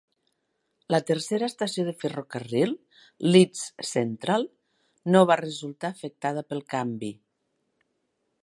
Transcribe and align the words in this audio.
La 0.93 0.99
tercera 1.09 1.49
estació 1.51 1.85
de 1.89 1.93
ferrocarril, 2.05 2.73
Leeds 3.35 3.63
Central, 3.91 4.49
no 5.17 5.25
va 5.33 5.41
resultar 5.45 5.95
afectada 5.97 6.49
pel 6.51 6.69
canvi. 6.77 7.17